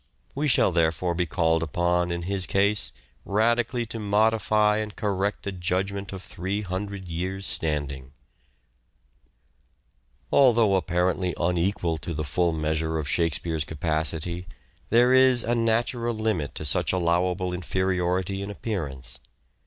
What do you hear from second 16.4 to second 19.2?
to tastes such allowable inferiority in appearance.